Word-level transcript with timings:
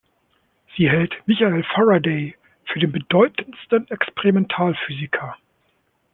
Sie 0.75 0.89
hält 0.89 1.13
Michael 1.27 1.63
Faraday 1.75 2.35
für 2.65 2.79
den 2.79 2.91
bedeutendsten 2.91 3.87
Experimentalphysiker. 3.91 5.37